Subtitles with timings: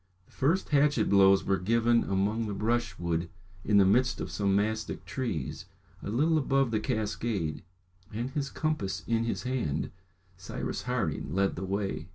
[0.25, 3.29] The first hatchet blows were given among the brushwood
[3.63, 5.65] in the midst of some mastick trees,
[6.01, 7.61] a little above the cascade;
[8.11, 9.91] and his compass in his hand,
[10.37, 12.07] Cyrus Harding led the way.